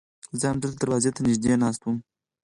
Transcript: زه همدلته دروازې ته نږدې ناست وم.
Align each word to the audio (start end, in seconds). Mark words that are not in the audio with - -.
زه 0.39 0.45
همدلته 0.51 0.77
دروازې 0.79 1.09
ته 1.15 1.19
نږدې 1.27 1.53
ناست 1.61 1.81
وم. 1.83 1.97